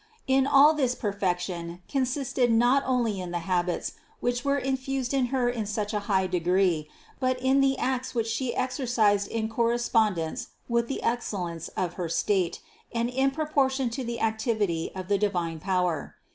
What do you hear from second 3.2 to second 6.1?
in the habits, which were infused in Her in such a